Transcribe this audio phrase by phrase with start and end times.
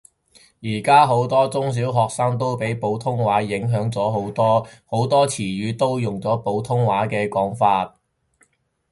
[0.63, 7.93] 而家好多中小學生都俾普通話影響咗好多，好多詞語都用咗普通話嘅講法